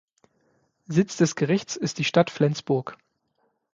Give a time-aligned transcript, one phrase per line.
[0.87, 2.97] Sitz des Gerichts ist die Stadt Flensburg.